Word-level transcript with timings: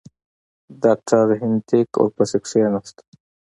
ډاکټر 0.83 1.27
هینټیګ 1.41 1.87
ورپسې 1.97 2.37
کښېنست. 2.43 2.97